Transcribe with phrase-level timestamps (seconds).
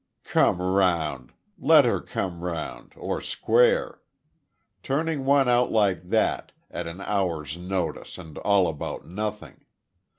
[0.23, 1.31] "Come round!
[1.59, 4.01] Let her come round or square.
[4.81, 9.63] Turning one out like that at an hour's notice and all about nothing.